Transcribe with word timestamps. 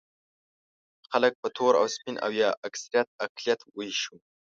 خلک 1.11 1.33
په 1.41 1.47
تور 1.55 1.73
او 1.81 1.85
سپین 1.95 2.15
او 2.25 2.31
یا 2.41 2.49
اکثریت 2.67 3.07
او 3.13 3.17
اقلیت 3.25 3.59
وېشو. 3.75 4.15